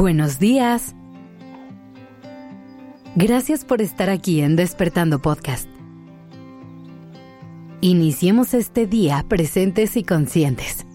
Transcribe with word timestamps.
Buenos 0.00 0.38
días. 0.38 0.94
Gracias 3.16 3.66
por 3.66 3.82
estar 3.82 4.08
aquí 4.08 4.40
en 4.40 4.56
Despertando 4.56 5.20
Podcast. 5.20 5.68
Iniciemos 7.82 8.54
este 8.54 8.86
día 8.86 9.22
presentes 9.28 9.98
y 9.98 10.02
conscientes. 10.02 10.86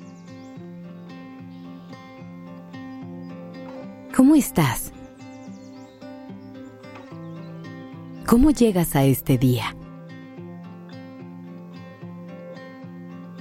¿Cómo 4.16 4.34
estás? 4.34 4.92
¿Cómo 8.26 8.50
llegas 8.50 8.96
a 8.96 9.04
este 9.04 9.38
día? 9.38 9.76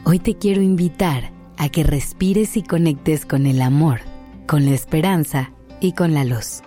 Hoy 0.04 0.18
te 0.18 0.34
quiero 0.34 0.60
invitar 0.60 1.32
a 1.56 1.70
que 1.70 1.84
respires 1.84 2.58
y 2.58 2.62
conectes 2.62 3.24
con 3.24 3.46
el 3.46 3.62
amor 3.62 4.02
con 4.46 4.66
la 4.66 4.72
esperanza 4.72 5.50
con 5.92 6.14
la 6.14 6.24
luz. 6.24 6.62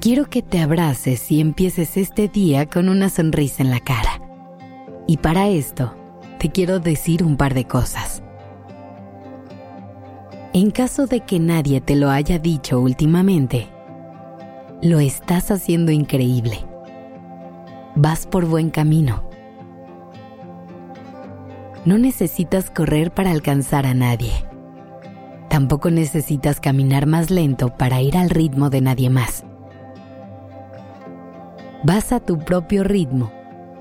Quiero 0.00 0.26
que 0.26 0.42
te 0.42 0.60
abraces 0.60 1.30
y 1.30 1.40
empieces 1.40 1.96
este 1.96 2.28
día 2.28 2.66
con 2.66 2.88
una 2.88 3.08
sonrisa 3.08 3.62
en 3.62 3.70
la 3.70 3.80
cara. 3.80 4.20
Y 5.06 5.18
para 5.18 5.48
esto, 5.48 5.94
te 6.38 6.50
quiero 6.50 6.78
decir 6.80 7.24
un 7.24 7.36
par 7.36 7.54
de 7.54 7.64
cosas. 7.64 8.22
En 10.52 10.70
caso 10.70 11.06
de 11.06 11.20
que 11.20 11.38
nadie 11.38 11.80
te 11.80 11.96
lo 11.96 12.10
haya 12.10 12.38
dicho 12.38 12.80
últimamente, 12.80 13.68
lo 14.82 15.00
estás 15.00 15.50
haciendo 15.50 15.92
increíble. 15.92 16.64
Vas 17.96 18.26
por 18.26 18.46
buen 18.46 18.70
camino. 18.70 19.28
No 21.84 21.98
necesitas 21.98 22.70
correr 22.70 23.10
para 23.10 23.30
alcanzar 23.30 23.86
a 23.86 23.94
nadie 23.94 24.47
Tampoco 25.48 25.90
necesitas 25.90 26.60
caminar 26.60 27.06
más 27.06 27.30
lento 27.30 27.76
para 27.76 28.02
ir 28.02 28.16
al 28.16 28.30
ritmo 28.30 28.70
de 28.70 28.80
nadie 28.80 29.10
más. 29.10 29.44
Vas 31.84 32.12
a 32.12 32.20
tu 32.20 32.38
propio 32.38 32.84
ritmo 32.84 33.32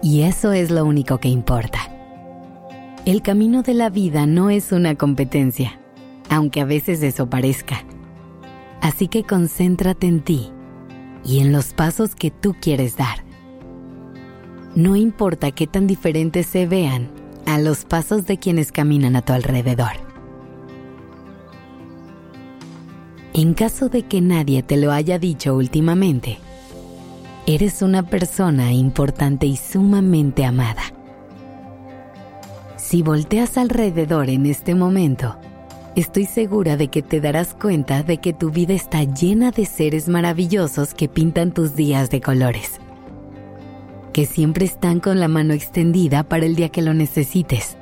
y 0.01 0.21
eso 0.21 0.53
es 0.53 0.71
lo 0.71 0.85
único 0.85 1.17
que 1.17 1.29
importa. 1.29 1.79
El 3.05 3.21
camino 3.21 3.63
de 3.63 3.73
la 3.73 3.89
vida 3.89 4.25
no 4.25 4.49
es 4.49 4.71
una 4.71 4.95
competencia, 4.95 5.79
aunque 6.29 6.61
a 6.61 6.65
veces 6.65 7.01
eso 7.03 7.29
parezca. 7.29 7.83
Así 8.81 9.07
que 9.07 9.23
concéntrate 9.23 10.07
en 10.07 10.21
ti 10.21 10.51
y 11.25 11.39
en 11.39 11.51
los 11.51 11.73
pasos 11.73 12.15
que 12.15 12.31
tú 12.31 12.55
quieres 12.59 12.97
dar. 12.97 13.25
No 14.75 14.95
importa 14.95 15.51
qué 15.51 15.67
tan 15.67 15.87
diferentes 15.87 16.45
se 16.45 16.67
vean 16.67 17.09
a 17.45 17.59
los 17.59 17.85
pasos 17.85 18.25
de 18.25 18.37
quienes 18.37 18.71
caminan 18.71 19.15
a 19.15 19.21
tu 19.23 19.33
alrededor. 19.33 20.06
En 23.37 23.53
caso 23.53 23.87
de 23.87 24.01
que 24.01 24.19
nadie 24.19 24.63
te 24.63 24.77
lo 24.77 24.91
haya 24.91 25.19
dicho 25.19 25.55
últimamente, 25.55 26.39
eres 27.45 27.83
una 27.83 28.01
persona 28.01 28.73
importante 28.73 29.45
y 29.45 29.57
sumamente 29.57 30.43
amada. 30.43 30.81
Si 32.77 33.03
volteas 33.03 33.59
alrededor 33.59 34.31
en 34.31 34.47
este 34.47 34.73
momento, 34.73 35.35
estoy 35.95 36.25
segura 36.25 36.77
de 36.77 36.87
que 36.87 37.03
te 37.03 37.21
darás 37.21 37.53
cuenta 37.53 38.01
de 38.01 38.17
que 38.17 38.33
tu 38.33 38.49
vida 38.49 38.73
está 38.73 39.03
llena 39.03 39.51
de 39.51 39.67
seres 39.67 40.09
maravillosos 40.09 40.95
que 40.95 41.07
pintan 41.07 41.51
tus 41.51 41.75
días 41.75 42.09
de 42.09 42.21
colores, 42.21 42.81
que 44.13 44.25
siempre 44.25 44.65
están 44.65 44.99
con 44.99 45.19
la 45.19 45.27
mano 45.27 45.53
extendida 45.53 46.23
para 46.23 46.47
el 46.47 46.55
día 46.55 46.69
que 46.69 46.81
lo 46.81 46.95
necesites, 46.95 47.77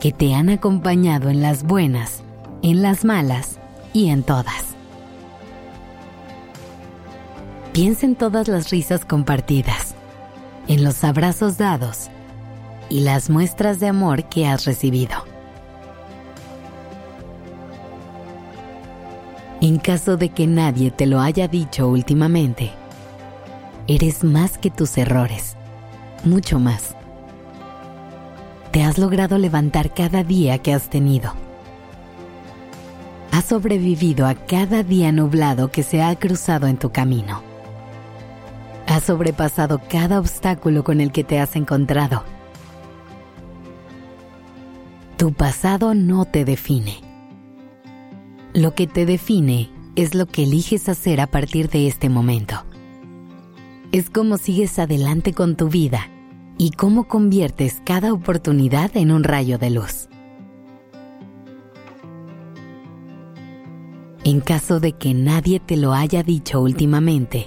que 0.00 0.10
te 0.10 0.34
han 0.34 0.48
acompañado 0.48 1.30
en 1.30 1.42
las 1.42 1.62
buenas, 1.62 2.24
en 2.62 2.82
las 2.82 3.04
malas 3.04 3.57
y 3.92 4.10
en 4.10 4.22
todas. 4.22 4.76
Piensa 7.72 8.06
en 8.06 8.16
todas 8.16 8.48
las 8.48 8.70
risas 8.70 9.04
compartidas, 9.04 9.94
en 10.66 10.82
los 10.84 11.04
abrazos 11.04 11.58
dados 11.58 12.10
y 12.88 13.00
las 13.00 13.30
muestras 13.30 13.78
de 13.78 13.88
amor 13.88 14.24
que 14.24 14.46
has 14.46 14.64
recibido. 14.64 15.24
En 19.60 19.78
caso 19.78 20.16
de 20.16 20.28
que 20.30 20.46
nadie 20.46 20.90
te 20.90 21.06
lo 21.06 21.20
haya 21.20 21.48
dicho 21.48 21.88
últimamente, 21.88 22.72
eres 23.86 24.22
más 24.24 24.58
que 24.58 24.70
tus 24.70 24.96
errores, 24.98 25.56
mucho 26.24 26.58
más. 26.58 26.94
Te 28.70 28.82
has 28.82 28.98
logrado 28.98 29.38
levantar 29.38 29.94
cada 29.94 30.22
día 30.22 30.58
que 30.58 30.74
has 30.74 30.88
tenido 30.90 31.47
Has 33.38 33.44
sobrevivido 33.44 34.26
a 34.26 34.34
cada 34.34 34.82
día 34.82 35.12
nublado 35.12 35.70
que 35.70 35.84
se 35.84 36.02
ha 36.02 36.12
cruzado 36.18 36.66
en 36.66 36.76
tu 36.76 36.90
camino. 36.90 37.40
Has 38.88 39.04
sobrepasado 39.04 39.80
cada 39.88 40.18
obstáculo 40.18 40.82
con 40.82 41.00
el 41.00 41.12
que 41.12 41.22
te 41.22 41.38
has 41.38 41.54
encontrado. 41.54 42.24
Tu 45.18 45.32
pasado 45.32 45.94
no 45.94 46.24
te 46.24 46.44
define. 46.44 47.00
Lo 48.54 48.74
que 48.74 48.88
te 48.88 49.06
define 49.06 49.70
es 49.94 50.16
lo 50.16 50.26
que 50.26 50.42
eliges 50.42 50.88
hacer 50.88 51.20
a 51.20 51.28
partir 51.28 51.68
de 51.68 51.86
este 51.86 52.08
momento. 52.08 52.64
Es 53.92 54.10
cómo 54.10 54.36
sigues 54.38 54.80
adelante 54.80 55.32
con 55.32 55.54
tu 55.54 55.68
vida 55.68 56.08
y 56.58 56.72
cómo 56.72 57.06
conviertes 57.06 57.82
cada 57.84 58.12
oportunidad 58.12 58.96
en 58.96 59.12
un 59.12 59.22
rayo 59.22 59.58
de 59.58 59.70
luz. 59.70 60.07
En 64.28 64.40
caso 64.40 64.78
de 64.78 64.92
que 64.92 65.14
nadie 65.14 65.58
te 65.58 65.78
lo 65.78 65.94
haya 65.94 66.22
dicho 66.22 66.60
últimamente, 66.60 67.46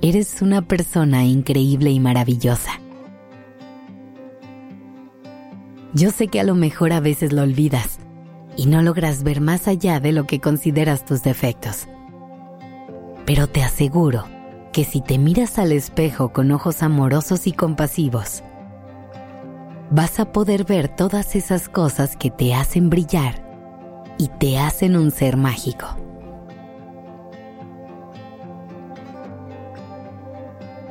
eres 0.00 0.42
una 0.42 0.62
persona 0.62 1.24
increíble 1.24 1.90
y 1.90 1.98
maravillosa. 1.98 2.70
Yo 5.92 6.12
sé 6.12 6.28
que 6.28 6.38
a 6.38 6.44
lo 6.44 6.54
mejor 6.54 6.92
a 6.92 7.00
veces 7.00 7.32
lo 7.32 7.42
olvidas 7.42 7.98
y 8.56 8.66
no 8.66 8.80
logras 8.80 9.24
ver 9.24 9.40
más 9.40 9.66
allá 9.66 9.98
de 9.98 10.12
lo 10.12 10.24
que 10.24 10.38
consideras 10.38 11.04
tus 11.04 11.24
defectos. 11.24 11.88
Pero 13.26 13.48
te 13.48 13.64
aseguro 13.64 14.26
que 14.72 14.84
si 14.84 15.00
te 15.00 15.18
miras 15.18 15.58
al 15.58 15.72
espejo 15.72 16.32
con 16.32 16.52
ojos 16.52 16.80
amorosos 16.84 17.48
y 17.48 17.52
compasivos, 17.52 18.44
vas 19.90 20.20
a 20.20 20.30
poder 20.30 20.62
ver 20.64 20.86
todas 20.86 21.34
esas 21.34 21.68
cosas 21.68 22.16
que 22.16 22.30
te 22.30 22.54
hacen 22.54 22.88
brillar 22.88 23.49
y 24.20 24.28
te 24.28 24.58
hacen 24.58 24.96
un 24.96 25.10
ser 25.12 25.38
mágico. 25.38 25.86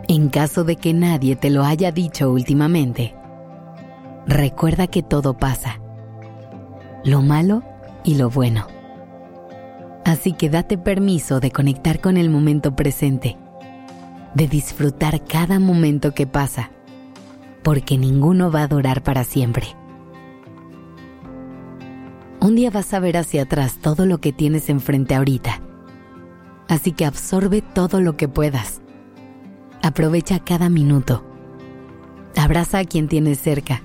En 0.08 0.30
caso 0.30 0.64
de 0.64 0.78
que 0.78 0.96
nadie 0.96 1.36
te 1.36 1.52
lo 1.52 1.64
haya 1.64 1.92
dicho 1.92 2.32
últimamente, 2.32 3.16
recuerda 4.26 4.88
que 4.88 5.04
todo 5.04 5.38
pasa, 5.38 5.80
lo 7.04 7.22
malo 7.22 7.62
y 8.04 8.16
lo 8.16 8.32
bueno. 8.32 8.66
Así 10.06 10.34
que 10.34 10.50
date 10.50 10.80
permiso 10.80 11.40
de 11.40 11.52
conectar 11.52 12.02
con 12.02 12.18
el 12.18 12.32
momento 12.32 12.76
presente, 12.76 13.38
de 14.34 14.48
disfrutar 14.48 15.24
cada 15.24 15.60
momento 15.60 16.16
que 16.16 16.26
pasa, 16.26 16.72
porque 17.62 17.96
ninguno 17.96 18.50
va 18.50 18.64
a 18.64 18.68
durar 18.68 19.04
para 19.04 19.24
siempre. 19.24 19.79
Un 22.42 22.56
día 22.56 22.72
vas 22.72 22.94
a 22.94 23.00
ver 23.00 23.18
hacia 23.18 23.44
atrás 23.44 23.80
todo 23.82 24.06
lo 24.06 24.20
que 24.20 24.32
tienes 24.32 24.70
enfrente 24.70 25.14
ahorita. 25.14 25.60
Así 26.70 26.94
que 26.94 27.06
absorbe 27.06 27.62
todo 27.62 28.00
lo 28.00 28.16
que 28.16 28.30
puedas. 28.30 28.82
Aprovecha 29.82 30.40
cada 30.40 30.70
minuto. 30.70 31.24
Abraza 32.38 32.80
a 32.80 32.86
quien 32.86 33.10
tienes 33.10 33.40
cerca. 33.40 33.82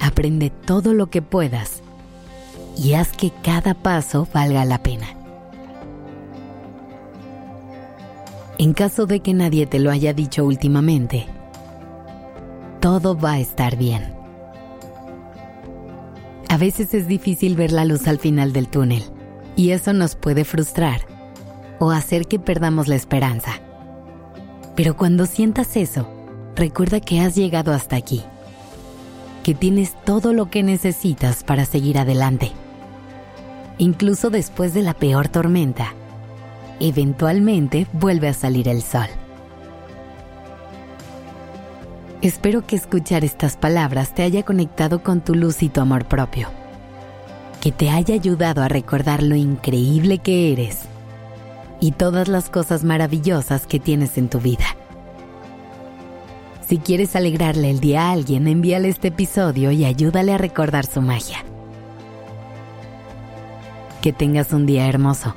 Aprende 0.00 0.50
todo 0.50 0.92
lo 0.92 1.08
que 1.08 1.22
puedas 1.22 1.82
y 2.76 2.94
haz 2.94 3.12
que 3.12 3.30
cada 3.42 3.74
paso 3.74 4.28
valga 4.34 4.64
la 4.66 4.82
pena. 4.82 5.06
En 8.58 8.74
caso 8.74 9.06
de 9.06 9.20
que 9.20 9.32
nadie 9.32 9.66
te 9.66 9.78
lo 9.78 9.90
haya 9.90 10.12
dicho 10.12 10.44
últimamente, 10.44 11.26
todo 12.80 13.16
va 13.16 13.32
a 13.32 13.40
estar 13.40 13.76
bien. 13.76 14.21
A 16.52 16.58
veces 16.58 16.92
es 16.92 17.08
difícil 17.08 17.56
ver 17.56 17.72
la 17.72 17.86
luz 17.86 18.06
al 18.06 18.18
final 18.18 18.52
del 18.52 18.68
túnel 18.68 19.02
y 19.56 19.70
eso 19.70 19.94
nos 19.94 20.16
puede 20.16 20.44
frustrar 20.44 21.00
o 21.78 21.90
hacer 21.90 22.26
que 22.26 22.38
perdamos 22.38 22.88
la 22.88 22.94
esperanza. 22.94 23.52
Pero 24.76 24.94
cuando 24.94 25.24
sientas 25.24 25.78
eso, 25.78 26.06
recuerda 26.54 27.00
que 27.00 27.20
has 27.20 27.36
llegado 27.36 27.72
hasta 27.72 27.96
aquí, 27.96 28.20
que 29.42 29.54
tienes 29.54 29.94
todo 30.04 30.34
lo 30.34 30.50
que 30.50 30.62
necesitas 30.62 31.42
para 31.42 31.64
seguir 31.64 31.96
adelante. 31.96 32.52
Incluso 33.78 34.28
después 34.28 34.74
de 34.74 34.82
la 34.82 34.92
peor 34.92 35.28
tormenta, 35.28 35.94
eventualmente 36.80 37.86
vuelve 37.94 38.28
a 38.28 38.34
salir 38.34 38.68
el 38.68 38.82
sol. 38.82 39.08
Espero 42.22 42.64
que 42.64 42.76
escuchar 42.76 43.24
estas 43.24 43.56
palabras 43.56 44.14
te 44.14 44.22
haya 44.22 44.44
conectado 44.44 45.02
con 45.02 45.22
tu 45.22 45.34
luz 45.34 45.60
y 45.64 45.68
tu 45.68 45.80
amor 45.80 46.04
propio. 46.04 46.48
que 47.60 47.70
te 47.70 47.90
haya 47.90 48.14
ayudado 48.14 48.62
a 48.62 48.68
recordar 48.68 49.22
lo 49.22 49.36
increíble 49.36 50.18
que 50.18 50.52
eres 50.52 50.80
y 51.80 51.92
todas 51.92 52.26
las 52.26 52.50
cosas 52.50 52.82
maravillosas 52.82 53.68
que 53.68 53.78
tienes 53.78 54.18
en 54.18 54.28
tu 54.28 54.40
vida. 54.40 54.64
Si 56.66 56.78
quieres 56.78 57.14
alegrarle 57.14 57.70
el 57.70 57.78
día 57.78 58.08
a 58.08 58.12
alguien, 58.12 58.48
envíale 58.48 58.88
este 58.88 59.08
episodio 59.08 59.70
y 59.70 59.84
ayúdale 59.84 60.32
a 60.32 60.38
recordar 60.38 60.86
su 60.86 61.00
magia. 61.02 61.44
Que 64.00 64.12
tengas 64.12 64.52
un 64.52 64.66
día 64.66 64.88
hermoso. 64.88 65.36